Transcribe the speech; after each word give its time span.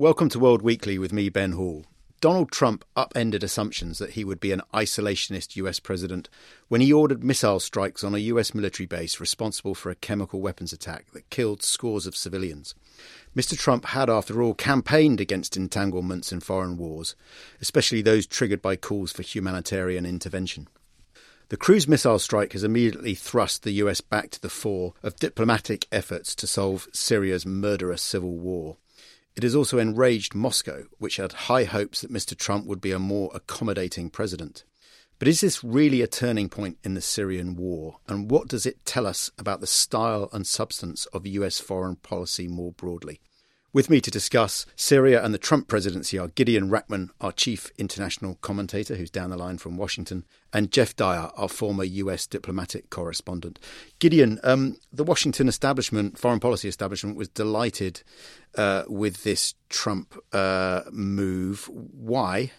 Welcome 0.00 0.30
to 0.30 0.38
World 0.38 0.62
Weekly 0.62 0.98
with 0.98 1.12
me, 1.12 1.28
Ben 1.28 1.52
Hall. 1.52 1.84
Donald 2.22 2.50
Trump 2.50 2.86
upended 2.96 3.44
assumptions 3.44 3.98
that 3.98 4.12
he 4.12 4.24
would 4.24 4.40
be 4.40 4.50
an 4.50 4.62
isolationist 4.72 5.56
US 5.56 5.78
president 5.78 6.30
when 6.68 6.80
he 6.80 6.90
ordered 6.90 7.22
missile 7.22 7.60
strikes 7.60 8.02
on 8.02 8.14
a 8.14 8.18
US 8.32 8.54
military 8.54 8.86
base 8.86 9.20
responsible 9.20 9.74
for 9.74 9.90
a 9.90 9.94
chemical 9.94 10.40
weapons 10.40 10.72
attack 10.72 11.10
that 11.12 11.28
killed 11.28 11.62
scores 11.62 12.06
of 12.06 12.16
civilians. 12.16 12.74
Mr. 13.36 13.58
Trump 13.58 13.84
had, 13.84 14.08
after 14.08 14.40
all, 14.42 14.54
campaigned 14.54 15.20
against 15.20 15.58
entanglements 15.58 16.32
in 16.32 16.40
foreign 16.40 16.78
wars, 16.78 17.14
especially 17.60 18.00
those 18.00 18.26
triggered 18.26 18.62
by 18.62 18.76
calls 18.76 19.12
for 19.12 19.20
humanitarian 19.20 20.06
intervention. 20.06 20.66
The 21.50 21.58
cruise 21.58 21.86
missile 21.86 22.18
strike 22.18 22.54
has 22.54 22.64
immediately 22.64 23.14
thrust 23.14 23.64
the 23.64 23.72
US 23.72 24.00
back 24.00 24.30
to 24.30 24.40
the 24.40 24.48
fore 24.48 24.94
of 25.02 25.16
diplomatic 25.16 25.86
efforts 25.92 26.34
to 26.36 26.46
solve 26.46 26.88
Syria's 26.94 27.44
murderous 27.44 28.00
civil 28.00 28.38
war. 28.38 28.78
It 29.36 29.42
has 29.42 29.54
also 29.54 29.78
enraged 29.78 30.34
Moscow, 30.34 30.84
which 30.98 31.16
had 31.16 31.32
high 31.32 31.64
hopes 31.64 32.00
that 32.00 32.12
Mr. 32.12 32.36
Trump 32.36 32.66
would 32.66 32.80
be 32.80 32.92
a 32.92 32.98
more 32.98 33.30
accommodating 33.34 34.10
president. 34.10 34.64
But 35.18 35.28
is 35.28 35.40
this 35.42 35.62
really 35.62 36.00
a 36.00 36.06
turning 36.06 36.48
point 36.48 36.78
in 36.82 36.94
the 36.94 37.00
Syrian 37.00 37.54
war? 37.54 37.98
And 38.08 38.30
what 38.30 38.48
does 38.48 38.64
it 38.64 38.84
tell 38.86 39.06
us 39.06 39.30
about 39.38 39.60
the 39.60 39.66
style 39.66 40.30
and 40.32 40.46
substance 40.46 41.06
of 41.06 41.26
US 41.26 41.60
foreign 41.60 41.96
policy 41.96 42.48
more 42.48 42.72
broadly? 42.72 43.20
With 43.72 43.88
me 43.88 44.00
to 44.00 44.10
discuss 44.10 44.66
Syria 44.74 45.24
and 45.24 45.32
the 45.32 45.38
Trump 45.38 45.68
presidency 45.68 46.18
are 46.18 46.26
Gideon 46.26 46.70
Rachman, 46.70 47.10
our 47.20 47.30
chief 47.30 47.70
international 47.78 48.36
commentator, 48.40 48.96
who's 48.96 49.12
down 49.12 49.30
the 49.30 49.36
line 49.36 49.58
from 49.58 49.76
Washington, 49.76 50.24
and 50.52 50.72
Geoff 50.72 50.96
Dyer, 50.96 51.30
our 51.36 51.48
former 51.48 51.84
US 51.84 52.26
diplomatic 52.26 52.90
correspondent. 52.90 53.60
Gideon, 54.00 54.40
um, 54.42 54.78
the 54.92 55.04
Washington 55.04 55.46
establishment, 55.46 56.18
foreign 56.18 56.40
policy 56.40 56.66
establishment, 56.66 57.16
was 57.16 57.28
delighted 57.28 58.02
uh, 58.56 58.82
with 58.88 59.22
this 59.22 59.54
Trump 59.68 60.18
uh, 60.32 60.82
move. 60.90 61.68
Why? 61.68 62.50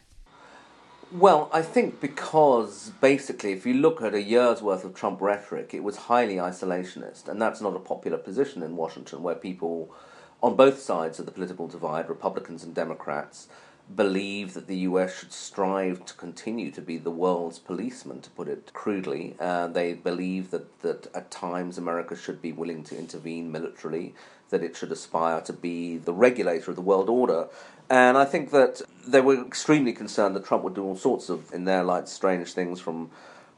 Well, 1.12 1.50
I 1.52 1.62
think 1.62 2.00
because 2.00 2.92
basically, 3.02 3.52
if 3.52 3.66
you 3.66 3.74
look 3.74 4.02
at 4.02 4.14
a 4.14 4.22
year's 4.22 4.62
worth 4.62 4.86
of 4.86 4.96
Trump 4.96 5.20
rhetoric, 5.20 5.74
it 5.74 5.84
was 5.84 5.98
highly 5.98 6.36
isolationist, 6.36 7.28
and 7.28 7.42
that's 7.42 7.60
not 7.60 7.76
a 7.76 7.80
popular 7.80 8.18
position 8.18 8.64
in 8.64 8.78
Washington, 8.78 9.24
where 9.24 9.36
people 9.36 9.94
on 10.42 10.56
both 10.56 10.80
sides 10.80 11.20
of 11.20 11.26
the 11.26 11.32
political 11.32 11.68
divide, 11.68 12.10
Republicans 12.10 12.64
and 12.64 12.74
Democrats, 12.74 13.48
believe 13.96 14.54
that 14.54 14.68
the 14.68 14.78
US 14.78 15.20
should 15.20 15.34
strive 15.34 16.06
to 16.06 16.14
continue 16.14 16.72
to 16.72 16.82
be 16.82 16.98
the 16.98 17.12
world's 17.12 17.60
policeman, 17.60 18.22
to 18.22 18.30
put 18.32 18.48
it 18.48 18.72
crudely. 18.74 19.36
Uh, 19.40 19.68
they 19.68 19.94
believe 19.94 20.52
that, 20.52 20.80
that 20.82 21.08
at 21.16 21.30
times 21.30 21.78
America 21.78 22.16
should 22.16 22.42
be 22.42 22.52
willing 22.52 22.84
to 22.86 22.98
intervene 22.98 23.52
militarily, 23.52 24.14
that 24.50 24.64
it 24.64 24.76
should 24.76 24.92
aspire 24.92 25.42
to 25.42 25.54
be 25.54 25.98
the 25.98 26.14
regulator 26.14 26.72
of 26.72 26.76
the 26.76 26.82
world 26.82 27.10
order. 27.10 27.48
And 27.90 28.18
I 28.18 28.26
think 28.26 28.52
that 28.52 28.82
they 29.06 29.22
were 29.22 29.46
extremely 29.46 29.94
concerned 29.94 30.36
that 30.36 30.46
Trump 30.46 30.64
would 30.64 30.76
do 30.76 30.84
all 30.84 30.96
sorts 30.96 31.30
of, 31.30 31.54
in 31.54 31.66
their 31.66 31.84
light, 31.84 32.08
strange 32.08 32.54
things 32.54 32.80
from 32.80 33.12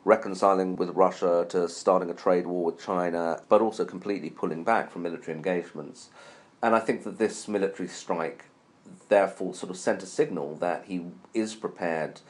reconciling 0.05 0.75
with 0.75 0.89
Russia 0.89 1.45
to 1.49 1.69
starting 1.69 2.09
a 2.09 2.13
trade 2.13 2.47
war 2.47 2.65
with 2.65 2.83
China, 2.83 3.41
but 3.47 3.61
also 3.61 3.85
completely 3.85 4.29
pulling 4.29 4.63
back 4.63 4.91
from 4.91 5.03
military 5.03 5.35
engagements. 5.35 6.09
And 6.63 6.73
I 6.73 6.79
think 6.79 7.03
that 7.03 7.17
this 7.17 7.49
military 7.49 7.89
strike 7.89 8.45
therefore 9.09 9.53
sort 9.53 9.69
of 9.69 9.75
sent 9.75 10.01
a 10.01 10.05
signal 10.05 10.55
that 10.55 10.85
he 10.87 11.07
is 11.33 11.55
prepared 11.55 12.21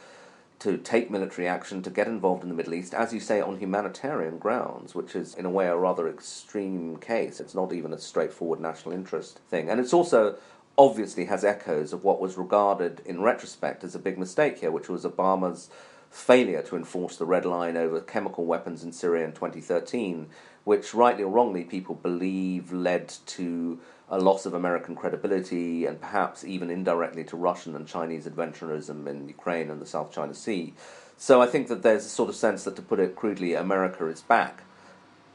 to 0.57 0.77
take 0.77 1.11
military 1.11 1.47
action, 1.47 1.83
to 1.83 1.91
get 1.91 2.07
involved 2.07 2.41
in 2.41 2.49
the 2.49 2.55
Middle 2.55 2.73
East, 2.73 2.95
as 2.95 3.13
you 3.13 3.19
say, 3.19 3.39
on 3.39 3.59
humanitarian 3.59 4.39
grounds, 4.39 4.95
which 4.95 5.15
is 5.15 5.35
in 5.35 5.45
a 5.45 5.51
way 5.51 5.67
a 5.67 5.75
rather 5.75 6.07
extreme 6.07 6.97
case. 6.97 7.39
It's 7.39 7.53
not 7.53 7.73
even 7.73 7.93
a 7.93 7.99
straightforward 7.99 8.59
national 8.59 8.95
interest 8.95 9.39
thing. 9.49 9.69
And 9.69 9.79
it's 9.79 9.93
also 9.93 10.37
obviously 10.79 11.25
has 11.25 11.43
echoes 11.43 11.93
of 11.93 12.03
what 12.03 12.19
was 12.19 12.35
regarded 12.35 13.03
in 13.05 13.21
retrospect 13.21 13.83
as 13.83 13.93
a 13.93 13.99
big 13.99 14.17
mistake 14.17 14.59
here, 14.59 14.71
which 14.71 14.89
was 14.89 15.05
Obama's 15.05 15.69
failure 16.09 16.63
to 16.63 16.75
enforce 16.75 17.17
the 17.17 17.25
red 17.25 17.45
line 17.45 17.77
over 17.77 18.01
chemical 18.01 18.45
weapons 18.45 18.83
in 18.83 18.91
Syria 18.93 19.25
in 19.25 19.33
2013, 19.33 20.27
which 20.63 20.93
rightly 20.93 21.23
or 21.23 21.31
wrongly 21.31 21.63
people 21.63 21.95
believe 21.95 22.71
led 22.71 23.09
to 23.25 23.79
a 24.09 24.19
loss 24.19 24.45
of 24.45 24.53
American 24.53 24.95
credibility 24.95 25.85
and 25.85 25.99
perhaps 25.99 26.43
even 26.43 26.69
indirectly 26.69 27.23
to 27.23 27.37
Russian 27.37 27.75
and 27.75 27.87
Chinese 27.87 28.27
adventurism 28.27 29.07
in 29.07 29.27
Ukraine 29.27 29.69
and 29.69 29.81
the 29.81 29.85
South 29.85 30.11
China 30.11 30.33
Sea. 30.33 30.73
So 31.17 31.41
I 31.41 31.47
think 31.47 31.67
that 31.67 31.83
there's 31.83 32.05
a 32.05 32.09
sort 32.09 32.29
of 32.29 32.35
sense 32.35 32.63
that, 32.63 32.75
to 32.75 32.81
put 32.81 32.99
it 32.99 33.15
crudely, 33.15 33.53
America 33.53 34.07
is 34.07 34.21
back. 34.21 34.63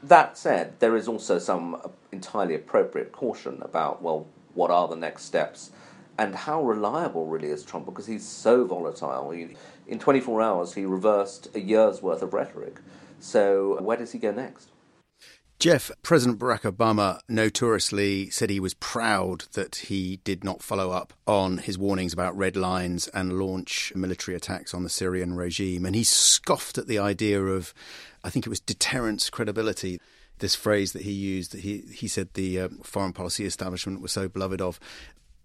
That 0.01 0.37
said, 0.37 0.79
there 0.79 0.95
is 0.95 1.07
also 1.07 1.39
some 1.39 1.81
entirely 2.11 2.55
appropriate 2.55 3.11
caution 3.11 3.59
about, 3.61 4.01
well, 4.01 4.27
what 4.53 4.71
are 4.71 4.87
the 4.87 4.95
next 4.95 5.23
steps 5.23 5.71
and 6.19 6.35
how 6.35 6.61
reliable 6.61 7.27
really 7.27 7.47
is 7.47 7.63
Trump 7.63 7.85
because 7.85 8.05
he's 8.05 8.27
so 8.27 8.65
volatile. 8.65 9.31
He, 9.31 9.55
in 9.87 9.99
24 9.99 10.41
hours, 10.41 10.73
he 10.73 10.83
reversed 10.83 11.47
a 11.55 11.61
year's 11.61 12.01
worth 12.01 12.21
of 12.21 12.33
rhetoric. 12.33 12.79
So, 13.21 13.81
where 13.81 13.95
does 13.95 14.11
he 14.11 14.19
go 14.19 14.31
next? 14.31 14.69
Geoff, 15.59 15.91
President 16.03 16.39
Barack 16.39 16.61
Obama 16.61 17.19
notoriously 17.27 18.29
said 18.29 18.49
he 18.49 18.61
was 18.61 18.75
proud 18.75 19.43
that 19.55 19.75
he 19.75 20.21
did 20.23 20.41
not 20.41 20.63
follow 20.63 20.91
up 20.91 21.11
on 21.27 21.57
his 21.57 21.77
warnings 21.77 22.13
about 22.13 22.37
red 22.37 22.55
lines 22.55 23.09
and 23.09 23.37
launch 23.37 23.91
military 23.93 24.37
attacks 24.37 24.73
on 24.73 24.83
the 24.83 24.89
Syrian 24.89 25.35
regime. 25.35 25.85
And 25.85 25.97
he 25.97 26.05
scoffed 26.05 26.77
at 26.77 26.87
the 26.87 26.97
idea 26.97 27.43
of, 27.43 27.73
I 28.23 28.29
think 28.29 28.45
it 28.45 28.49
was 28.49 28.61
deterrence 28.61 29.29
credibility. 29.29 29.99
This 30.37 30.55
phrase 30.55 30.93
that 30.93 31.01
he 31.01 31.11
used, 31.11 31.51
that 31.51 31.59
he, 31.59 31.79
he 31.93 32.07
said 32.07 32.29
the 32.35 32.61
uh, 32.61 32.69
foreign 32.81 33.11
policy 33.11 33.45
establishment 33.45 33.99
was 34.01 34.13
so 34.13 34.29
beloved 34.29 34.61
of. 34.61 34.79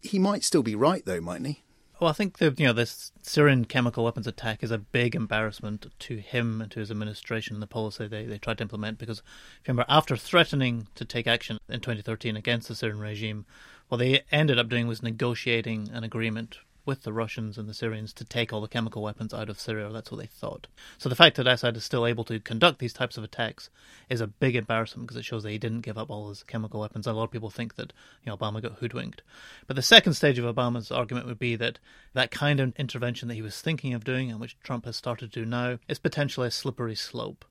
He 0.00 0.20
might 0.20 0.44
still 0.44 0.62
be 0.62 0.76
right, 0.76 1.04
though, 1.04 1.20
mightn't 1.20 1.48
he? 1.48 1.63
Well, 2.00 2.10
I 2.10 2.12
think 2.12 2.38
the 2.38 2.52
you 2.56 2.66
know 2.66 2.72
this 2.72 3.12
Syrian 3.22 3.66
chemical 3.66 4.04
weapons 4.04 4.26
attack 4.26 4.64
is 4.64 4.72
a 4.72 4.78
big 4.78 5.14
embarrassment 5.14 5.86
to 6.00 6.16
him 6.16 6.60
and 6.60 6.70
to 6.72 6.80
his 6.80 6.90
administration 6.90 7.54
and 7.54 7.62
the 7.62 7.68
policy 7.68 8.08
they, 8.08 8.24
they 8.24 8.38
tried 8.38 8.58
to 8.58 8.62
implement. 8.62 8.98
Because 8.98 9.18
if 9.18 9.68
you 9.68 9.72
remember, 9.72 9.86
after 9.88 10.16
threatening 10.16 10.88
to 10.96 11.04
take 11.04 11.26
action 11.28 11.58
in 11.68 11.80
2013 11.80 12.36
against 12.36 12.66
the 12.66 12.74
Syrian 12.74 12.98
regime, 12.98 13.46
what 13.88 13.98
they 13.98 14.22
ended 14.32 14.58
up 14.58 14.68
doing 14.68 14.88
was 14.88 15.02
negotiating 15.02 15.88
an 15.92 16.02
agreement 16.02 16.58
with 16.86 17.02
the 17.02 17.12
Russians 17.12 17.56
and 17.56 17.68
the 17.68 17.74
Syrians 17.74 18.12
to 18.14 18.24
take 18.24 18.52
all 18.52 18.60
the 18.60 18.68
chemical 18.68 19.02
weapons 19.02 19.32
out 19.32 19.48
of 19.48 19.58
Syria. 19.58 19.90
That's 19.90 20.10
what 20.10 20.20
they 20.20 20.26
thought. 20.26 20.66
So 20.98 21.08
the 21.08 21.16
fact 21.16 21.36
that 21.36 21.46
Assad 21.46 21.76
is 21.76 21.84
still 21.84 22.06
able 22.06 22.24
to 22.24 22.40
conduct 22.40 22.78
these 22.78 22.92
types 22.92 23.16
of 23.16 23.24
attacks 23.24 23.70
is 24.08 24.20
a 24.20 24.26
big 24.26 24.56
embarrassment 24.56 25.06
because 25.06 25.16
it 25.16 25.24
shows 25.24 25.42
that 25.42 25.50
he 25.50 25.58
didn't 25.58 25.80
give 25.80 25.98
up 25.98 26.10
all 26.10 26.28
his 26.28 26.42
chemical 26.42 26.80
weapons. 26.80 27.06
A 27.06 27.12
lot 27.12 27.24
of 27.24 27.30
people 27.30 27.50
think 27.50 27.76
that 27.76 27.92
you 28.24 28.30
know, 28.30 28.36
Obama 28.36 28.60
got 28.60 28.78
hoodwinked. 28.78 29.22
But 29.66 29.76
the 29.76 29.82
second 29.82 30.14
stage 30.14 30.38
of 30.38 30.54
Obama's 30.54 30.90
argument 30.90 31.26
would 31.26 31.38
be 31.38 31.56
that 31.56 31.78
that 32.12 32.30
kind 32.30 32.60
of 32.60 32.74
intervention 32.76 33.28
that 33.28 33.34
he 33.34 33.42
was 33.42 33.60
thinking 33.60 33.94
of 33.94 34.04
doing 34.04 34.30
and 34.30 34.40
which 34.40 34.58
Trump 34.60 34.84
has 34.84 34.96
started 34.96 35.32
to 35.32 35.40
do 35.40 35.46
now 35.46 35.78
is 35.88 35.98
potentially 35.98 36.48
a 36.48 36.50
slippery 36.50 36.94
slope 36.94 37.44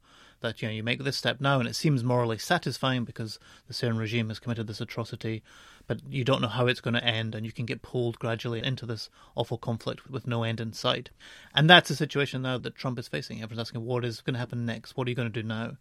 that 0.44 0.62
you 0.62 0.68
know 0.68 0.74
you 0.74 0.84
make 0.84 1.04
this 1.04 1.18
step 1.18 1.42
now 1.42 1.60
and 1.60 1.68
it 1.68 1.76
seems 1.76 2.04
morally 2.04 2.38
satisfying 2.38 3.04
because 3.04 3.40
the 3.68 3.74
Syrian 3.74 3.98
regime 3.98 4.30
has 4.30 4.40
committed 4.40 4.68
this 4.68 4.80
atrocity 4.80 5.42
but 5.88 6.00
you 6.10 6.24
don't 6.24 6.42
know 6.42 6.48
how 6.48 6.68
it's 6.68 6.80
going 6.80 6.94
to 6.94 7.04
end, 7.04 7.36
and 7.36 7.46
you 7.46 7.52
can 7.52 7.66
get 7.66 7.82
pulled 7.82 8.20
gradually 8.20 8.64
into 8.64 8.86
this 8.86 9.10
awful 9.36 9.58
conflict 9.58 10.10
with 10.10 10.28
no 10.28 10.44
end 10.44 10.62
in 10.62 10.72
sight. 10.74 11.10
And 11.54 11.70
that's 11.70 11.90
the 11.90 11.96
situation 11.96 12.42
now 12.42 12.58
that 12.58 12.76
Trump 12.76 12.98
is 13.00 13.08
facing. 13.08 13.42
Everyone's 13.42 13.68
asking, 13.68 13.84
what 13.84 14.06
is 14.06 14.22
going 14.22 14.34
to 14.34 14.40
happen 14.40 14.66
next? 14.66 14.96
What 14.96 15.08
are 15.08 15.10
you 15.10 15.16
going 15.16 15.32
to 15.32 15.42
do 15.42 15.48
now? 15.48 15.74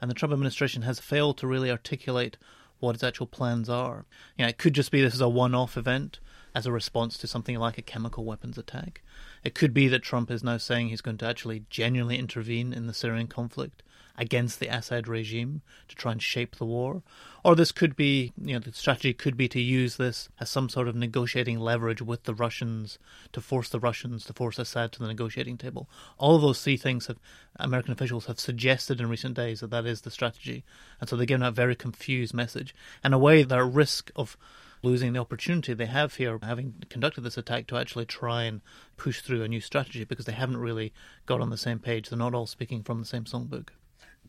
And 0.00 0.10
the 0.10 0.14
Trump 0.14 0.32
administration 0.32 0.82
has 0.82 0.98
failed 0.98 1.38
to 1.38 1.46
really 1.46 1.70
articulate 1.70 2.36
what 2.80 2.96
its 2.96 3.04
actual 3.04 3.26
plans 3.26 3.68
are. 3.68 4.04
You 4.36 4.44
know, 4.44 4.48
it 4.48 4.58
could 4.58 4.74
just 4.74 4.90
be 4.90 5.00
this 5.00 5.14
is 5.14 5.20
a 5.20 5.28
one 5.28 5.54
off 5.54 5.76
event 5.76 6.18
as 6.54 6.66
a 6.66 6.72
response 6.72 7.16
to 7.18 7.26
something 7.26 7.58
like 7.58 7.78
a 7.78 7.82
chemical 7.82 8.24
weapons 8.24 8.58
attack. 8.58 9.02
It 9.44 9.54
could 9.54 9.72
be 9.72 9.88
that 9.88 10.02
Trump 10.02 10.30
is 10.30 10.42
now 10.42 10.56
saying 10.56 10.88
he's 10.88 11.00
going 11.00 11.18
to 11.18 11.26
actually 11.26 11.64
genuinely 11.70 12.18
intervene 12.18 12.72
in 12.72 12.86
the 12.86 12.94
Syrian 12.94 13.28
conflict 13.28 13.82
against 14.16 14.60
the 14.60 14.68
Assad 14.68 15.08
regime 15.08 15.62
to 15.88 15.96
try 15.96 16.12
and 16.12 16.22
shape 16.22 16.56
the 16.56 16.64
war. 16.64 17.02
Or 17.44 17.54
this 17.54 17.72
could 17.72 17.96
be, 17.96 18.32
you 18.40 18.54
know, 18.54 18.58
the 18.60 18.72
strategy 18.72 19.12
could 19.12 19.36
be 19.36 19.48
to 19.48 19.60
use 19.60 19.96
this 19.96 20.28
as 20.40 20.48
some 20.48 20.68
sort 20.68 20.88
of 20.88 20.94
negotiating 20.94 21.58
leverage 21.58 22.00
with 22.00 22.22
the 22.22 22.34
Russians 22.34 22.98
to 23.32 23.40
force 23.40 23.68
the 23.68 23.80
Russians 23.80 24.24
to 24.26 24.32
force 24.32 24.58
Assad 24.58 24.92
to 24.92 25.00
the 25.00 25.08
negotiating 25.08 25.58
table. 25.58 25.88
All 26.16 26.36
of 26.36 26.42
those 26.42 26.62
three 26.62 26.76
things 26.76 27.08
have 27.08 27.18
American 27.56 27.92
officials 27.92 28.26
have 28.26 28.40
suggested 28.40 29.00
in 29.00 29.08
recent 29.08 29.34
days 29.34 29.60
that 29.60 29.70
that 29.70 29.86
is 29.86 30.02
the 30.02 30.10
strategy, 30.10 30.64
and 31.00 31.08
so 31.08 31.16
they're 31.16 31.26
giving 31.26 31.46
a 31.46 31.50
very 31.50 31.76
confused 31.76 32.34
message. 32.34 32.74
And 33.02 33.12
a 33.12 33.18
way 33.18 33.42
they're 33.42 33.66
at 33.66 33.72
risk 33.72 34.10
of 34.16 34.36
losing 34.82 35.12
the 35.12 35.20
opportunity 35.20 35.74
they 35.74 35.86
have 35.86 36.14
here, 36.16 36.38
having 36.42 36.74
conducted 36.88 37.22
this 37.22 37.38
attack, 37.38 37.66
to 37.66 37.76
actually 37.76 38.06
try 38.06 38.44
and 38.44 38.60
push 38.96 39.20
through 39.20 39.42
a 39.42 39.48
new 39.48 39.60
strategy 39.60 40.04
because 40.04 40.26
they 40.26 40.32
haven't 40.32 40.58
really 40.58 40.92
got 41.26 41.40
on 41.40 41.50
the 41.50 41.56
same 41.56 41.78
page. 41.78 42.08
They're 42.08 42.18
not 42.18 42.34
all 42.34 42.46
speaking 42.46 42.82
from 42.82 43.00
the 43.00 43.06
same 43.06 43.24
songbook. 43.24 43.68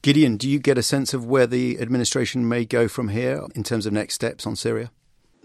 Gideon, 0.05 0.37
do 0.37 0.47
you 0.47 0.59
get 0.59 0.77
a 0.77 0.83
sense 0.83 1.15
of 1.15 1.25
where 1.25 1.47
the 1.47 1.79
administration 1.81 2.47
may 2.47 2.63
go 2.63 2.87
from 2.87 3.07
here 3.07 3.41
in 3.55 3.63
terms 3.63 3.87
of 3.87 3.93
next 3.93 4.13
steps 4.13 4.45
on 4.45 4.55
Syria? 4.55 4.91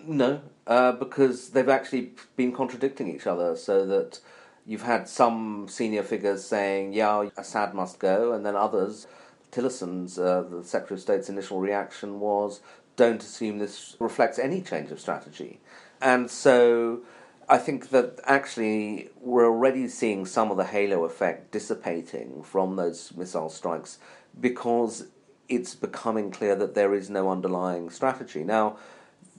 No, 0.06 0.42
uh, 0.66 0.92
because 0.92 1.48
they've 1.48 1.66
actually 1.70 2.12
been 2.36 2.52
contradicting 2.52 3.08
each 3.08 3.26
other, 3.26 3.56
so 3.56 3.86
that 3.86 4.20
you've 4.66 4.82
had 4.82 5.08
some 5.08 5.66
senior 5.66 6.02
figures 6.02 6.44
saying, 6.44 6.92
yeah, 6.92 7.30
Assad 7.38 7.72
must 7.72 7.98
go, 8.00 8.34
and 8.34 8.44
then 8.44 8.54
others, 8.54 9.06
Tillerson's, 9.50 10.18
uh, 10.18 10.42
the 10.42 10.62
Secretary 10.62 10.98
of 10.98 11.00
State's 11.00 11.30
initial 11.30 11.58
reaction 11.58 12.20
was, 12.20 12.60
don't 12.96 13.22
assume 13.22 13.60
this 13.60 13.96
reflects 13.98 14.38
any 14.38 14.60
change 14.60 14.90
of 14.90 15.00
strategy. 15.00 15.58
And 16.02 16.30
so 16.30 17.00
I 17.48 17.56
think 17.56 17.88
that 17.90 18.20
actually 18.24 19.08
we're 19.22 19.46
already 19.46 19.88
seeing 19.88 20.26
some 20.26 20.50
of 20.50 20.58
the 20.58 20.66
halo 20.66 21.06
effect 21.06 21.50
dissipating 21.50 22.42
from 22.42 22.76
those 22.76 23.10
missile 23.16 23.48
strikes 23.48 23.98
because 24.38 25.09
it's 25.49 25.75
becoming 25.75 26.31
clear 26.31 26.55
that 26.55 26.75
there 26.75 26.94
is 26.94 27.11
no 27.11 27.31
underlying 27.31 27.91
strategy. 27.91 28.44
Now, 28.44 28.77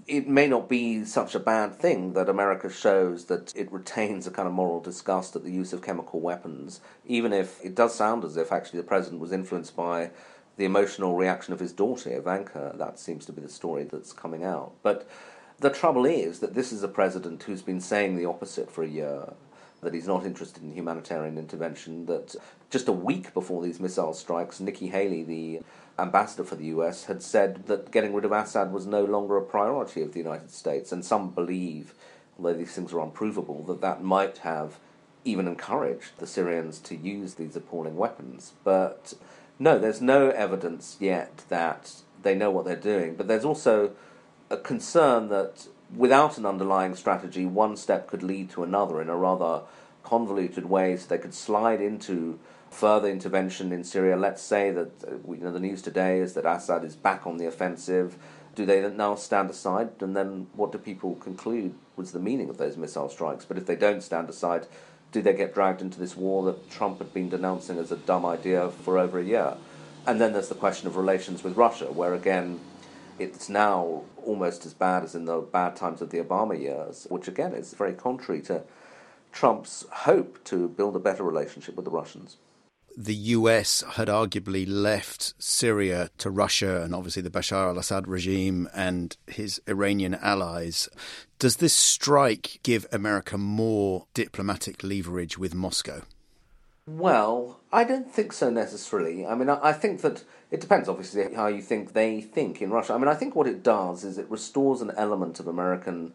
it 0.07 0.27
may 0.27 0.47
not 0.47 0.67
be 0.67 1.05
such 1.05 1.35
a 1.35 1.39
bad 1.39 1.73
thing 1.75 2.13
that 2.13 2.27
America 2.27 2.69
shows 2.69 3.25
that 3.25 3.53
it 3.55 3.71
retains 3.71 4.27
a 4.27 4.31
kind 4.31 4.47
of 4.47 4.53
moral 4.53 4.81
disgust 4.81 5.35
at 5.35 5.43
the 5.43 5.51
use 5.51 5.73
of 5.73 5.81
chemical 5.81 6.19
weapons, 6.19 6.81
even 7.05 7.31
if 7.31 7.63
it 7.63 7.75
does 7.75 7.95
sound 7.95 8.25
as 8.25 8.35
if 8.35 8.51
actually 8.51 8.79
the 8.79 8.87
president 8.87 9.21
was 9.21 9.31
influenced 9.31 9.75
by 9.75 10.11
the 10.57 10.65
emotional 10.65 11.15
reaction 11.15 11.53
of 11.53 11.59
his 11.59 11.71
daughter, 11.71 12.09
Ivanka. 12.09 12.73
That 12.77 12.99
seems 12.99 13.25
to 13.25 13.31
be 13.31 13.41
the 13.41 13.49
story 13.49 13.83
that's 13.83 14.11
coming 14.11 14.43
out. 14.43 14.73
But 14.83 15.07
the 15.59 15.69
trouble 15.69 16.05
is 16.05 16.39
that 16.39 16.55
this 16.55 16.71
is 16.71 16.83
a 16.83 16.87
president 16.87 17.43
who's 17.43 17.61
been 17.61 17.79
saying 17.79 18.15
the 18.15 18.25
opposite 18.25 18.71
for 18.71 18.83
a 18.83 18.89
year 18.89 19.33
that 19.81 19.93
he's 19.93 20.07
not 20.07 20.25
interested 20.25 20.63
in 20.63 20.73
humanitarian 20.73 21.37
intervention, 21.37 22.05
that 22.05 22.35
just 22.69 22.87
a 22.87 22.93
week 22.93 23.33
before 23.33 23.63
these 23.63 23.79
missile 23.79 24.13
strikes, 24.13 24.59
Nikki 24.59 24.87
Haley, 24.87 25.23
the 25.23 25.61
ambassador 25.97 26.43
for 26.43 26.55
the 26.55 26.65
US, 26.65 27.05
had 27.05 27.21
said 27.21 27.65
that 27.67 27.91
getting 27.91 28.13
rid 28.13 28.25
of 28.25 28.31
Assad 28.31 28.71
was 28.71 28.85
no 28.85 29.03
longer 29.03 29.37
a 29.37 29.41
priority 29.41 30.01
of 30.01 30.13
the 30.13 30.19
United 30.19 30.51
States. 30.51 30.91
And 30.91 31.03
some 31.03 31.31
believe, 31.31 31.93
although 32.37 32.53
these 32.53 32.73
things 32.73 32.93
are 32.93 32.99
unprovable, 32.99 33.63
that 33.63 33.81
that 33.81 34.03
might 34.03 34.39
have 34.39 34.79
even 35.23 35.47
encouraged 35.47 36.17
the 36.17 36.27
Syrians 36.27 36.79
to 36.79 36.95
use 36.95 37.35
these 37.35 37.55
appalling 37.55 37.95
weapons. 37.95 38.53
But 38.63 39.13
no, 39.59 39.77
there's 39.77 40.01
no 40.01 40.29
evidence 40.29 40.97
yet 40.99 41.43
that 41.49 41.93
they 42.23 42.35
know 42.35 42.51
what 42.51 42.65
they're 42.65 42.75
doing. 42.75 43.15
But 43.15 43.27
there's 43.27 43.45
also 43.45 43.91
a 44.49 44.57
concern 44.57 45.29
that 45.29 45.67
without 45.95 46.37
an 46.37 46.45
underlying 46.45 46.95
strategy, 46.95 47.45
one 47.45 47.75
step 47.75 48.07
could 48.07 48.23
lead 48.23 48.49
to 48.51 48.63
another 48.63 49.01
in 49.01 49.09
a 49.09 49.15
rather 49.15 49.61
convoluted 50.03 50.65
way. 50.65 50.97
So 50.97 51.07
they 51.07 51.17
could 51.17 51.33
slide 51.33 51.81
into 51.81 52.39
further 52.69 53.09
intervention 53.09 53.71
in 53.71 53.83
Syria. 53.83 54.15
Let's 54.15 54.41
say 54.41 54.71
that 54.71 54.91
uh, 55.03 55.31
you 55.31 55.41
know 55.41 55.51
the 55.51 55.59
news 55.59 55.81
today 55.81 56.19
is 56.19 56.33
that 56.33 56.45
Assad 56.45 56.83
is 56.83 56.95
back 56.95 57.27
on 57.27 57.37
the 57.37 57.45
offensive. 57.45 58.17
Do 58.55 58.65
they 58.65 58.89
now 58.89 59.15
stand 59.15 59.49
aside? 59.49 59.89
And 60.01 60.15
then 60.15 60.47
what 60.53 60.71
do 60.71 60.77
people 60.77 61.15
conclude 61.15 61.73
was 61.95 62.11
the 62.11 62.19
meaning 62.19 62.49
of 62.49 62.57
those 62.57 62.77
missile 62.77 63.09
strikes? 63.09 63.45
But 63.45 63.57
if 63.57 63.65
they 63.65 63.75
don't 63.75 64.01
stand 64.01 64.29
aside, 64.29 64.67
do 65.11 65.21
they 65.21 65.33
get 65.33 65.53
dragged 65.53 65.81
into 65.81 65.99
this 65.99 66.17
war 66.17 66.43
that 66.45 66.69
Trump 66.69 66.99
had 66.99 67.13
been 67.13 67.29
denouncing 67.29 67.77
as 67.77 67.91
a 67.91 67.97
dumb 67.97 68.25
idea 68.25 68.69
for 68.69 68.97
over 68.97 69.19
a 69.19 69.23
year? 69.23 69.55
And 70.05 70.19
then 70.19 70.33
there's 70.33 70.49
the 70.49 70.55
question 70.55 70.87
of 70.87 70.97
relations 70.97 71.43
with 71.43 71.57
Russia, 71.57 71.91
where 71.91 72.13
again, 72.13 72.59
it's 73.21 73.49
now 73.49 74.03
almost 74.23 74.65
as 74.65 74.73
bad 74.73 75.03
as 75.03 75.15
in 75.15 75.25
the 75.25 75.39
bad 75.39 75.75
times 75.75 76.01
of 76.01 76.09
the 76.09 76.19
Obama 76.19 76.59
years, 76.59 77.07
which 77.09 77.27
again 77.27 77.53
is 77.53 77.73
very 77.73 77.93
contrary 77.93 78.41
to 78.43 78.63
Trump's 79.31 79.85
hope 79.91 80.43
to 80.45 80.67
build 80.67 80.95
a 80.95 80.99
better 80.99 81.23
relationship 81.23 81.75
with 81.75 81.85
the 81.85 81.91
Russians. 81.91 82.37
The 82.97 83.15
US 83.15 83.83
had 83.93 84.09
arguably 84.09 84.65
left 84.67 85.33
Syria 85.41 86.09
to 86.17 86.29
Russia 86.29 86.81
and 86.81 86.93
obviously 86.93 87.21
the 87.21 87.29
Bashar 87.29 87.69
al 87.69 87.79
Assad 87.79 88.07
regime 88.07 88.67
and 88.73 89.15
his 89.27 89.61
Iranian 89.67 90.15
allies. 90.15 90.89
Does 91.39 91.57
this 91.57 91.73
strike 91.73 92.59
give 92.63 92.85
America 92.91 93.37
more 93.37 94.07
diplomatic 94.13 94.83
leverage 94.83 95.37
with 95.37 95.55
Moscow? 95.55 96.01
Well, 96.85 97.61
I 97.71 97.85
don't 97.85 98.11
think 98.11 98.33
so 98.33 98.49
necessarily. 98.49 99.25
I 99.25 99.35
mean, 99.35 99.49
I 99.49 99.71
think 99.71 100.01
that 100.01 100.23
it 100.51 100.59
depends, 100.59 100.89
obviously, 100.89 101.33
how 101.33 101.47
you 101.47 101.61
think 101.61 101.93
they 101.93 102.19
think 102.19 102.61
in 102.61 102.71
Russia. 102.71 102.93
I 102.93 102.97
mean, 102.97 103.07
I 103.07 103.15
think 103.15 103.35
what 103.35 103.47
it 103.47 103.63
does 103.63 104.03
is 104.03 104.17
it 104.17 104.29
restores 104.29 104.81
an 104.81 104.91
element 104.97 105.39
of 105.39 105.47
American 105.47 106.13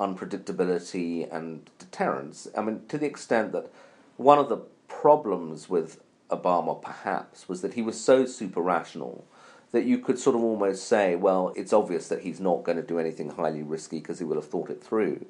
unpredictability 0.00 1.32
and 1.32 1.70
deterrence. 1.78 2.48
I 2.58 2.62
mean, 2.62 2.82
to 2.88 2.98
the 2.98 3.06
extent 3.06 3.52
that 3.52 3.70
one 4.16 4.38
of 4.38 4.48
the 4.48 4.58
problems 4.88 5.68
with 5.68 6.02
Obama, 6.30 6.80
perhaps, 6.82 7.48
was 7.48 7.62
that 7.62 7.74
he 7.74 7.82
was 7.82 7.98
so 7.98 8.26
super 8.26 8.60
rational 8.60 9.24
that 9.70 9.84
you 9.84 9.98
could 9.98 10.18
sort 10.18 10.34
of 10.34 10.42
almost 10.42 10.88
say, 10.88 11.14
well, 11.14 11.52
it's 11.54 11.72
obvious 11.72 12.08
that 12.08 12.22
he's 12.22 12.40
not 12.40 12.64
going 12.64 12.76
to 12.76 12.82
do 12.82 12.98
anything 12.98 13.30
highly 13.30 13.62
risky 13.62 13.98
because 13.98 14.18
he 14.18 14.24
will 14.24 14.36
have 14.36 14.48
thought 14.48 14.70
it 14.70 14.82
through. 14.82 15.24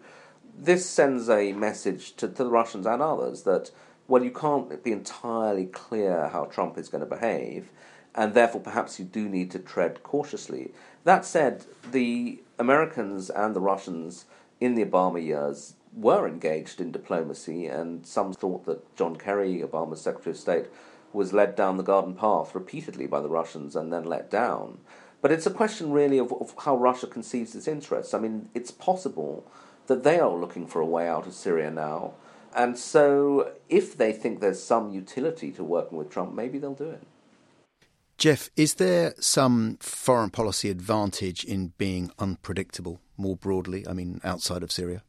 This 0.58 0.88
sends 0.88 1.28
a 1.28 1.52
message 1.52 2.16
to, 2.16 2.28
to 2.28 2.44
the 2.44 2.50
Russians 2.50 2.86
and 2.86 3.02
others 3.02 3.42
that, 3.42 3.70
well, 4.08 4.24
you 4.24 4.30
can't 4.30 4.82
be 4.82 4.92
entirely 4.92 5.66
clear 5.66 6.28
how 6.28 6.44
Trump 6.46 6.78
is 6.78 6.88
going 6.88 7.04
to 7.04 7.10
behave 7.10 7.70
and 8.16 8.34
therefore 8.34 8.60
perhaps 8.60 8.98
you 8.98 9.04
do 9.04 9.28
need 9.28 9.50
to 9.50 9.58
tread 9.58 10.02
cautiously. 10.02 10.72
That 11.04 11.24
said, 11.24 11.64
the 11.92 12.42
Americans 12.58 13.30
and 13.30 13.54
the 13.54 13.60
Russians 13.60 14.24
in 14.60 14.74
the 14.74 14.84
Obama 14.84 15.22
years 15.22 15.74
were 15.94 16.26
engaged 16.26 16.80
in 16.80 16.90
diplomacy, 16.90 17.66
and 17.66 18.06
some 18.06 18.32
thought 18.32 18.66
that 18.66 18.96
John 18.96 19.16
Kerry, 19.16 19.62
Obama's 19.62 20.00
Secretary 20.00 20.32
of 20.32 20.38
State, 20.38 20.66
was 21.12 21.32
led 21.32 21.54
down 21.54 21.76
the 21.76 21.82
garden 21.82 22.14
path 22.14 22.54
repeatedly 22.54 23.06
by 23.06 23.20
the 23.20 23.28
Russians 23.28 23.76
and 23.76 23.92
then 23.92 24.04
let 24.04 24.30
down. 24.30 24.78
But 25.22 25.32
it's 25.32 25.46
a 25.46 25.50
question 25.50 25.92
really 25.92 26.18
of, 26.18 26.32
of 26.32 26.54
how 26.64 26.76
Russia 26.76 27.06
conceives 27.06 27.54
its 27.54 27.66
interests. 27.66 28.12
I 28.12 28.18
mean, 28.18 28.48
it's 28.54 28.70
possible 28.70 29.50
that 29.86 30.04
they 30.04 30.20
are 30.20 30.30
looking 30.30 30.66
for 30.66 30.80
a 30.80 30.86
way 30.86 31.08
out 31.08 31.26
of 31.26 31.32
Syria 31.32 31.70
now. 31.70 32.14
And 32.54 32.78
so, 32.78 33.52
if 33.68 33.96
they 33.96 34.12
think 34.12 34.40
there's 34.40 34.62
some 34.62 34.90
utility 34.90 35.50
to 35.52 35.64
working 35.64 35.98
with 35.98 36.10
Trump, 36.10 36.34
maybe 36.34 36.58
they'll 36.58 36.74
do 36.74 36.90
it. 36.90 37.02
Geoff, 38.18 38.48
is 38.56 38.74
there 38.74 39.14
some 39.18 39.76
foreign 39.80 40.30
policy 40.30 40.70
advantage 40.70 41.44
in 41.44 41.74
being 41.76 42.10
unpredictable 42.18 43.00
more 43.18 43.36
broadly? 43.36 43.86
I 43.86 43.92
mean, 43.92 44.22
outside 44.24 44.62
of 44.62 44.72
Syria? 44.72 45.02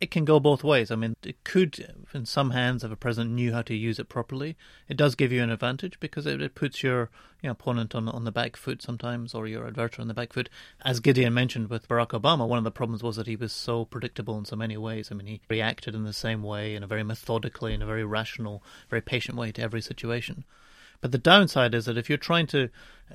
It 0.00 0.10
can 0.10 0.24
go 0.24 0.40
both 0.40 0.64
ways. 0.64 0.90
I 0.90 0.96
mean, 0.96 1.14
it 1.22 1.44
could, 1.44 1.94
in 2.12 2.26
some 2.26 2.50
hands, 2.50 2.82
if 2.82 2.90
a 2.90 2.96
president 2.96 3.34
knew 3.34 3.52
how 3.52 3.62
to 3.62 3.74
use 3.74 3.98
it 4.00 4.08
properly, 4.08 4.56
it 4.88 4.96
does 4.96 5.14
give 5.14 5.30
you 5.30 5.42
an 5.42 5.50
advantage 5.50 6.00
because 6.00 6.26
it, 6.26 6.40
it 6.42 6.54
puts 6.54 6.82
your 6.82 7.10
you 7.40 7.48
know, 7.48 7.52
opponent 7.52 7.94
on 7.94 8.08
on 8.08 8.24
the 8.24 8.32
back 8.32 8.56
foot 8.56 8.82
sometimes, 8.82 9.32
or 9.34 9.46
your 9.46 9.66
adversary 9.66 10.02
on 10.02 10.08
the 10.08 10.14
back 10.14 10.32
foot. 10.32 10.48
As 10.84 11.00
Gideon 11.00 11.34
mentioned 11.34 11.68
with 11.68 11.86
Barack 11.86 12.18
Obama, 12.20 12.48
one 12.48 12.58
of 12.58 12.64
the 12.64 12.70
problems 12.72 13.02
was 13.02 13.16
that 13.16 13.26
he 13.26 13.36
was 13.36 13.52
so 13.52 13.84
predictable 13.84 14.38
in 14.38 14.44
so 14.44 14.56
many 14.56 14.76
ways. 14.76 15.10
I 15.12 15.14
mean, 15.14 15.26
he 15.26 15.40
reacted 15.48 15.94
in 15.94 16.04
the 16.04 16.12
same 16.14 16.42
way, 16.42 16.74
in 16.74 16.82
a 16.82 16.88
very 16.88 17.04
methodically, 17.04 17.74
in 17.74 17.82
a 17.82 17.86
very 17.86 18.04
rational, 18.04 18.64
very 18.88 19.02
patient 19.02 19.36
way 19.36 19.52
to 19.52 19.62
every 19.62 19.82
situation. 19.82 20.44
But 21.00 21.12
the 21.12 21.18
downside 21.18 21.74
is 21.74 21.86
that 21.86 21.96
if 21.96 22.08
you're 22.08 22.18
trying 22.18 22.46
to 22.48 22.64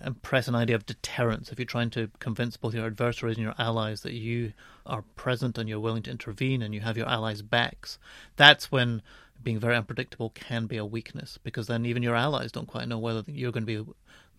um, 0.02 0.08
impress 0.08 0.48
an 0.48 0.56
idea 0.56 0.76
of 0.76 0.86
deterrence, 0.86 1.52
if 1.52 1.60
you're 1.60 1.66
trying 1.66 1.92
to 1.92 2.10
convince 2.20 2.58
both 2.58 2.74
your 2.74 2.86
adversaries 2.86 3.38
and 3.38 3.44
your 3.44 3.56
allies 3.58 4.02
that 4.02 4.14
you 4.14 4.54
are 4.86 5.04
present 5.16 5.58
and 5.58 5.70
you're 5.70 5.80
willing 5.80 6.04
to 6.04 6.12
intervene 6.12 6.62
and 6.62 6.74
you 6.74 6.82
have 6.82 6.98
your 6.98 7.08
allies' 7.08 7.42
backs, 7.42 8.00
that's 8.36 8.72
when 8.72 9.02
being 9.46 9.60
very 9.60 9.78
unpredictable 9.78 10.32
can 10.32 10.66
be 10.66 10.76
a 10.76 10.84
weakness 10.84 11.38
because 11.44 11.68
then 11.68 11.86
even 11.86 12.04
your 12.04 12.16
allies 12.16 12.52
don't 12.52 12.68
quite 12.68 12.88
know 12.88 12.98
whether 12.98 13.24
you're 13.28 13.52
going 13.52 13.66
to 13.66 13.84
be 13.84 13.92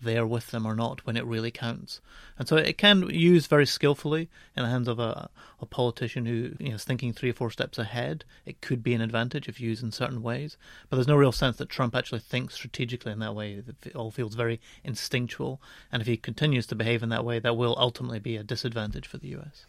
there 0.02 0.26
with 0.26 0.48
them 0.48 0.66
or 0.66 0.74
not 0.74 1.06
when 1.06 1.16
it 1.16 1.24
really 1.24 1.50
counts. 1.50 2.00
And 2.38 2.46
so 2.46 2.56
it 2.56 2.76
can 2.76 3.08
use 3.08 3.46
very 3.46 3.64
skillfully 3.64 4.28
in 4.56 4.64
the 4.64 4.68
hands 4.68 4.88
of 4.88 4.98
a, 4.98 5.30
a 5.60 5.64
politician 5.64 6.26
who 6.26 6.54
you 6.58 6.70
know, 6.70 6.74
is 6.74 6.84
thinking 6.84 7.12
three 7.12 7.30
or 7.30 7.34
four 7.34 7.50
steps 7.50 7.78
ahead. 7.78 8.24
It 8.44 8.60
could 8.60 8.82
be 8.82 8.94
an 8.94 9.00
advantage 9.00 9.48
if 9.48 9.60
used 9.60 9.82
in 9.82 9.92
certain 9.92 10.22
ways. 10.22 10.56
But 10.90 10.96
there's 10.96 11.08
no 11.08 11.16
real 11.16 11.32
sense 11.32 11.56
that 11.58 11.70
Trump 11.70 11.94
actually 11.94 12.20
thinks 12.20 12.54
strategically 12.54 13.12
in 13.12 13.20
that 13.20 13.34
way. 13.34 13.62
It 13.84 13.94
all 13.94 14.10
feels 14.10 14.34
very 14.34 14.60
instinctual. 14.84 15.62
And 15.90 16.02
if 16.02 16.08
he 16.08 16.16
continues 16.16 16.66
to 16.66 16.74
behave 16.74 17.02
in 17.02 17.08
that 17.10 17.24
way, 17.24 17.38
that 17.38 17.56
will 17.56 17.76
ultimately 17.78 18.18
be 18.18 18.36
a 18.36 18.42
disadvantage 18.42 19.06
for 19.06 19.18
the 19.18 19.28
US 19.36 19.66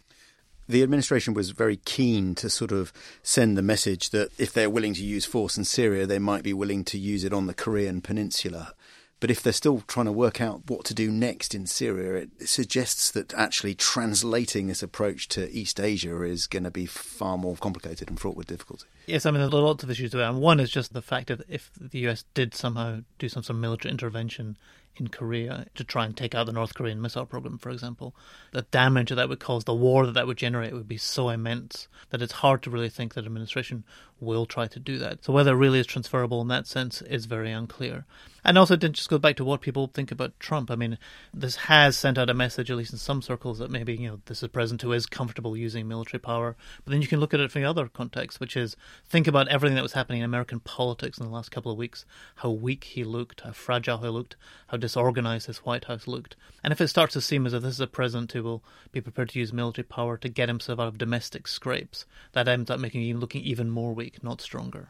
the 0.68 0.82
administration 0.82 1.34
was 1.34 1.50
very 1.50 1.76
keen 1.76 2.34
to 2.36 2.50
sort 2.50 2.72
of 2.72 2.92
send 3.22 3.56
the 3.56 3.62
message 3.62 4.10
that 4.10 4.30
if 4.38 4.52
they're 4.52 4.70
willing 4.70 4.94
to 4.94 5.04
use 5.04 5.24
force 5.24 5.56
in 5.56 5.64
Syria, 5.64 6.06
they 6.06 6.18
might 6.18 6.42
be 6.42 6.52
willing 6.52 6.84
to 6.84 6.98
use 6.98 7.24
it 7.24 7.32
on 7.32 7.46
the 7.46 7.54
Korean 7.54 8.00
peninsula. 8.00 8.74
But 9.20 9.30
if 9.32 9.42
they're 9.42 9.52
still 9.52 9.82
trying 9.88 10.06
to 10.06 10.12
work 10.12 10.40
out 10.40 10.70
what 10.70 10.84
to 10.84 10.94
do 10.94 11.10
next 11.10 11.52
in 11.54 11.66
Syria, 11.66 12.22
it 12.22 12.48
suggests 12.48 13.10
that 13.12 13.34
actually 13.34 13.74
translating 13.74 14.68
this 14.68 14.82
approach 14.82 15.26
to 15.28 15.50
East 15.50 15.80
Asia 15.80 16.22
is 16.22 16.46
going 16.46 16.62
to 16.62 16.70
be 16.70 16.86
far 16.86 17.36
more 17.36 17.56
complicated 17.56 18.08
and 18.08 18.20
fraught 18.20 18.36
with 18.36 18.46
difficulty. 18.46 18.86
Yes, 19.06 19.26
I 19.26 19.32
mean, 19.32 19.40
there 19.40 19.58
are 19.58 19.62
lots 19.62 19.82
of 19.82 19.90
issues 19.90 20.12
there. 20.12 20.22
And 20.22 20.40
one 20.40 20.60
is 20.60 20.70
just 20.70 20.92
the 20.92 21.02
fact 21.02 21.28
that 21.28 21.40
if 21.48 21.70
the 21.80 22.06
US 22.08 22.24
did 22.34 22.54
somehow 22.54 23.00
do 23.18 23.28
some 23.28 23.42
sort 23.42 23.56
of 23.56 23.60
military 23.60 23.90
intervention 23.90 24.56
in 25.00 25.08
Korea 25.08 25.66
to 25.74 25.84
try 25.84 26.04
and 26.04 26.16
take 26.16 26.34
out 26.34 26.46
the 26.46 26.52
North 26.52 26.74
Korean 26.74 27.00
missile 27.00 27.26
program, 27.26 27.58
for 27.58 27.70
example, 27.70 28.14
the 28.52 28.62
damage 28.62 29.08
that, 29.10 29.16
that 29.16 29.28
would 29.28 29.40
cause, 29.40 29.64
the 29.64 29.74
war 29.74 30.06
that 30.06 30.12
that 30.12 30.26
would 30.26 30.36
generate 30.36 30.72
would 30.72 30.88
be 30.88 30.98
so 30.98 31.28
immense 31.28 31.88
that 32.10 32.22
it's 32.22 32.32
hard 32.32 32.62
to 32.62 32.70
really 32.70 32.88
think 32.88 33.14
that 33.14 33.26
administration 33.26 33.84
will 34.20 34.46
try 34.46 34.66
to 34.66 34.80
do 34.80 34.98
that. 34.98 35.24
So 35.24 35.32
whether 35.32 35.52
it 35.52 35.58
really 35.58 35.78
is 35.78 35.86
transferable 35.86 36.40
in 36.40 36.48
that 36.48 36.66
sense 36.66 37.02
is 37.02 37.26
very 37.26 37.52
unclear. 37.52 38.04
And 38.44 38.56
also, 38.56 38.74
it 38.74 38.92
just 38.92 39.10
go 39.10 39.18
back 39.18 39.36
to 39.36 39.44
what 39.44 39.60
people 39.60 39.88
think 39.88 40.10
about 40.10 40.38
Trump. 40.40 40.70
I 40.70 40.76
mean, 40.76 40.96
this 41.34 41.56
has 41.56 41.96
sent 41.96 42.16
out 42.16 42.30
a 42.30 42.34
message, 42.34 42.70
at 42.70 42.76
least 42.76 42.92
in 42.92 42.98
some 42.98 43.20
circles, 43.20 43.58
that 43.58 43.70
maybe 43.70 43.94
you 43.94 44.08
know 44.08 44.20
this 44.26 44.38
is 44.38 44.44
a 44.44 44.48
president 44.48 44.82
who 44.82 44.92
is 44.92 45.06
comfortable 45.06 45.56
using 45.56 45.86
military 45.86 46.20
power. 46.20 46.56
But 46.84 46.92
then 46.92 47.02
you 47.02 47.08
can 47.08 47.20
look 47.20 47.34
at 47.34 47.40
it 47.40 47.50
from 47.50 47.62
the 47.62 47.68
other 47.68 47.88
context, 47.88 48.40
which 48.40 48.56
is 48.56 48.76
think 49.06 49.26
about 49.26 49.48
everything 49.48 49.74
that 49.74 49.82
was 49.82 49.92
happening 49.92 50.20
in 50.20 50.24
American 50.24 50.60
politics 50.60 51.18
in 51.18 51.26
the 51.26 51.32
last 51.32 51.50
couple 51.50 51.70
of 51.70 51.76
weeks, 51.76 52.06
how 52.36 52.50
weak 52.50 52.84
he 52.84 53.04
looked, 53.04 53.42
how 53.42 53.52
fragile 53.52 53.98
he 53.98 54.08
looked, 54.08 54.36
how 54.68 54.78
disorganized 54.88 55.46
his 55.46 55.58
White 55.58 55.84
House 55.84 56.06
looked. 56.06 56.34
And 56.64 56.72
if 56.72 56.80
it 56.80 56.88
starts 56.88 57.12
to 57.12 57.20
seem 57.20 57.44
as 57.44 57.52
if 57.52 57.62
this 57.62 57.74
is 57.74 57.80
a 57.80 57.86
president 57.86 58.32
who 58.32 58.42
will 58.42 58.64
be 58.90 59.02
prepared 59.02 59.28
to 59.30 59.38
use 59.38 59.52
military 59.52 59.84
power 59.84 60.16
to 60.16 60.28
get 60.30 60.48
himself 60.48 60.80
out 60.80 60.88
of 60.88 60.96
domestic 60.96 61.46
scrapes, 61.46 62.06
that 62.32 62.48
ends 62.48 62.70
up 62.70 62.80
making 62.80 63.06
him 63.06 63.20
looking 63.20 63.42
even 63.42 63.68
more 63.68 63.92
weak, 63.92 64.24
not 64.24 64.40
stronger. 64.40 64.88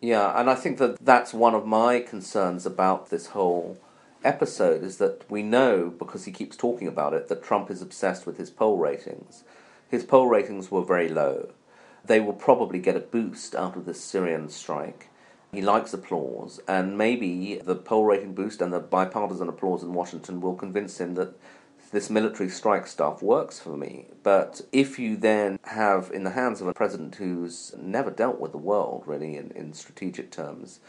Yeah, 0.00 0.38
and 0.38 0.50
I 0.50 0.56
think 0.56 0.78
that 0.78 0.98
that's 1.04 1.32
one 1.32 1.54
of 1.54 1.64
my 1.64 2.00
concerns 2.00 2.66
about 2.66 3.10
this 3.10 3.28
whole 3.28 3.78
episode 4.24 4.82
is 4.82 4.98
that 4.98 5.30
we 5.30 5.42
know, 5.42 5.94
because 5.96 6.24
he 6.24 6.32
keeps 6.32 6.56
talking 6.56 6.88
about 6.88 7.14
it, 7.14 7.28
that 7.28 7.44
Trump 7.44 7.70
is 7.70 7.80
obsessed 7.80 8.26
with 8.26 8.38
his 8.38 8.50
poll 8.50 8.78
ratings. 8.78 9.44
His 9.88 10.02
poll 10.02 10.26
ratings 10.26 10.72
were 10.72 10.84
very 10.84 11.08
low. 11.08 11.50
They 12.04 12.18
will 12.18 12.32
probably 12.32 12.80
get 12.80 12.96
a 12.96 13.00
boost 13.00 13.54
out 13.54 13.76
of 13.76 13.86
this 13.86 14.00
Syrian 14.00 14.48
strike. 14.48 15.08
He 15.52 15.62
likes 15.62 15.94
applause, 15.94 16.60
and 16.68 16.98
maybe 16.98 17.60
the 17.64 17.76
poll 17.76 18.04
rating 18.04 18.34
boost 18.34 18.60
and 18.60 18.72
the 18.72 18.80
bipartisan 18.80 19.48
applause 19.48 19.82
in 19.82 19.94
Washington 19.94 20.40
will 20.40 20.54
convince 20.54 21.00
him 21.00 21.14
that 21.14 21.34
this 21.92 22.10
military 22.10 22.48
strike 22.48 22.86
stuff 22.86 23.22
works 23.22 23.58
for 23.58 23.76
me. 23.76 24.06
But 24.22 24.60
if 24.72 24.98
you 24.98 25.16
then 25.16 25.58
have 25.64 26.10
in 26.12 26.24
the 26.24 26.30
hands 26.30 26.60
of 26.60 26.66
a 26.66 26.74
president 26.74 27.14
who's 27.14 27.74
never 27.78 28.10
dealt 28.10 28.40
with 28.40 28.52
the 28.52 28.58
world, 28.58 29.04
really, 29.06 29.36
in, 29.36 29.50
in 29.52 29.72
strategic 29.72 30.30
terms, 30.30 30.80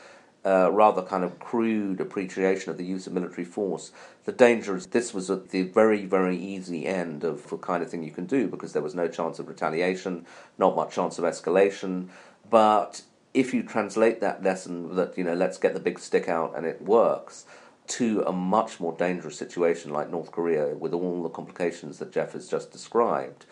uh, 0.46 0.72
rather 0.72 1.02
kind 1.02 1.24
of 1.24 1.40
crude 1.40 2.00
appreciation 2.00 2.72
of 2.72 2.78
the 2.78 2.86
use 2.86 3.06
of 3.06 3.14
military 3.14 3.44
force. 3.44 3.92
The 4.26 4.32
danger 4.32 4.76
is 4.76 4.88
this 4.88 5.14
was 5.14 5.30
at 5.30 5.50
the 5.50 5.64
very, 5.64 6.06
very 6.06 6.38
easy 6.38 6.86
end 6.86 7.24
of 7.24 7.50
the 7.50 7.58
kind 7.58 7.84
of 7.84 7.90
thing 7.90 8.04
you 8.04 8.12
can 8.12 8.26
do 8.26 8.48
because 8.48 8.74
there 8.74 8.82
was 8.82 8.96
no 8.96 9.08
chance 9.08 9.40
of 9.40 9.48
retaliation, 9.48 10.26
not 10.58 10.76
much 10.76 10.96
chance 10.96 11.18
of 11.18 11.26
escalation. 11.26 12.08
But 12.50 13.02
if 13.34 13.54
you 13.54 13.64
translate 13.64 14.22
that 14.22 14.44
lesson 14.44 14.96
that, 14.96 15.18
you 15.18 15.24
know, 15.24 15.34
let's 15.34 15.58
get 15.58 15.74
the 15.74 15.80
big 15.80 16.00
stick 16.00 16.28
out 16.28 16.56
and 16.56 16.66
it 16.66 16.82
works, 16.82 17.46
to 17.88 18.22
a 18.28 18.34
much 18.34 18.80
more 18.80 18.94
dangerous 18.94 19.38
situation 19.38 19.92
like 19.92 20.10
North 20.10 20.32
Korea 20.32 20.76
with 20.76 20.94
all 20.94 21.24
the 21.24 21.30
complications 21.30 22.00
that 22.00 22.12
Geoff 22.12 22.34
has 22.34 22.50
just 22.50 22.72
described, 22.72 23.46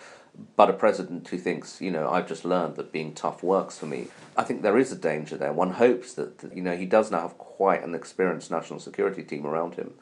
but 0.57 0.69
a 0.69 0.73
president 0.73 1.27
who 1.29 1.37
thinks, 1.37 1.79
you 1.79 1.89
know, 1.89 2.09
I've 2.09 2.27
just 2.27 2.43
learned 2.43 2.75
that 2.75 2.91
being 2.91 3.13
tough 3.13 3.41
works 3.41 3.77
for 3.77 3.85
me. 3.85 4.07
I 4.35 4.43
think 4.43 4.61
there 4.61 4.77
is 4.77 4.91
a 4.91 4.97
danger 4.97 5.37
there. 5.37 5.53
One 5.53 5.71
hopes 5.71 6.13
that, 6.15 6.51
you 6.53 6.61
know, 6.61 6.75
he 6.75 6.85
does 6.85 7.11
now 7.11 7.21
have 7.21 7.37
quite 7.37 7.83
an 7.83 7.95
experienced 7.95 8.51
national 8.51 8.79
security 8.79 9.23
team 9.23 9.45
around 9.45 9.75
him, 9.75 9.93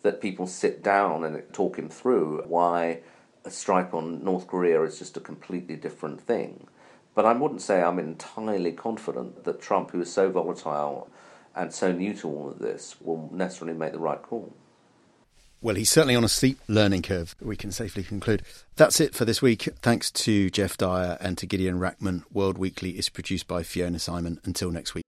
that 0.00 0.22
people 0.22 0.46
sit 0.46 0.82
down 0.82 1.24
and 1.24 1.42
talk 1.52 1.78
him 1.78 1.90
through 1.90 2.42
why 2.46 3.00
a 3.44 3.50
strike 3.50 3.92
on 3.92 4.24
North 4.24 4.46
Korea 4.46 4.82
is 4.84 4.98
just 4.98 5.16
a 5.16 5.20
completely 5.20 5.76
different 5.76 6.20
thing. 6.20 6.66
But 7.14 7.26
I 7.26 7.32
wouldn't 7.32 7.60
say 7.60 7.82
I'm 7.82 7.98
entirely 7.98 8.72
confident 8.72 9.44
that 9.44 9.60
Trump, 9.60 9.90
who 9.90 10.00
is 10.00 10.12
so 10.12 10.30
volatile 10.30 11.08
and 11.54 11.72
so 11.72 11.92
new 11.92 12.14
to 12.14 12.28
all 12.28 12.50
of 12.50 12.58
this 12.58 12.96
will 13.00 13.28
necessarily 13.32 13.76
make 13.76 13.92
the 13.92 13.98
right 13.98 14.22
call. 14.22 14.54
Well, 15.60 15.76
he's 15.76 15.90
certainly 15.90 16.16
on 16.16 16.24
a 16.24 16.28
steep 16.28 16.58
learning 16.66 17.02
curve, 17.02 17.36
we 17.40 17.56
can 17.56 17.70
safely 17.70 18.02
conclude. 18.02 18.42
That's 18.74 19.00
it 19.00 19.14
for 19.14 19.24
this 19.24 19.40
week. 19.40 19.68
Thanks 19.80 20.10
to 20.10 20.50
Geoff 20.50 20.76
Dyer 20.76 21.16
and 21.20 21.38
to 21.38 21.46
Gideon 21.46 21.78
Rachman. 21.78 22.24
World 22.32 22.58
Weekly 22.58 22.98
is 22.98 23.08
produced 23.08 23.46
by 23.46 23.62
Fiona 23.62 24.00
Simon. 24.00 24.40
Until 24.44 24.72
next 24.72 24.94
week. 24.94 25.04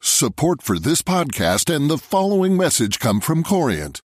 Support 0.00 0.62
for 0.62 0.78
this 0.78 1.02
podcast 1.02 1.74
and 1.74 1.88
the 1.88 1.98
following 1.98 2.56
message 2.56 2.98
come 2.98 3.20
from 3.20 3.44
Corient. 3.44 4.00